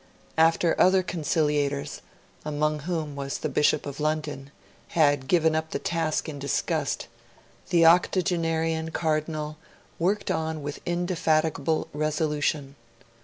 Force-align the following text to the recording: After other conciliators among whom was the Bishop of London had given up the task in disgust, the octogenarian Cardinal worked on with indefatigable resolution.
After 0.39 0.73
other 0.81 1.03
conciliators 1.03 2.01
among 2.43 2.79
whom 2.89 3.15
was 3.15 3.37
the 3.37 3.49
Bishop 3.49 3.85
of 3.85 3.99
London 3.99 4.49
had 4.97 5.27
given 5.27 5.55
up 5.55 5.69
the 5.69 5.77
task 5.77 6.27
in 6.27 6.39
disgust, 6.39 7.07
the 7.69 7.85
octogenarian 7.85 8.89
Cardinal 8.89 9.57
worked 9.99 10.31
on 10.31 10.63
with 10.63 10.81
indefatigable 10.87 11.87
resolution. 11.93 12.75